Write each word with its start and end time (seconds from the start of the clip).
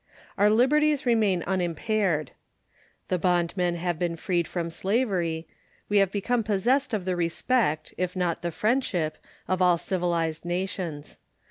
Our 0.35 0.49
liberties 0.49 1.05
remain 1.05 1.43
unimpaired; 1.43 2.31
the 3.09 3.19
bondmen 3.19 3.75
have 3.75 3.99
been 3.99 4.15
freed 4.15 4.47
from 4.47 4.71
slavery; 4.71 5.47
we 5.89 5.99
have 5.99 6.11
become 6.11 6.41
possessed 6.41 6.91
of 6.91 7.05
the 7.05 7.15
respect, 7.15 7.93
if 7.99 8.15
not 8.15 8.41
the 8.41 8.49
friendship, 8.49 9.19
of 9.47 9.61
all 9.61 9.77
civilized 9.77 10.43
nations. 10.43 11.19